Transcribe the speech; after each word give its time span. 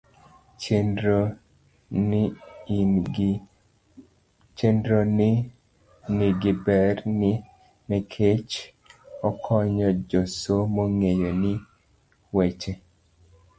chenro 0.61 1.19
ni 2.09 2.21
ni 6.17 6.27
gi 6.43 6.51
ber 6.65 6.95
ne 7.19 7.31
nikech 7.87 8.51
okonyo 9.29 9.89
jasomo 10.09 10.83
ng'eyo 10.97 11.29
ni 11.41 11.53
weche 12.35 12.71